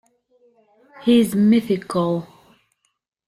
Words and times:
He's 1.03 1.35
mythical. 1.35 2.25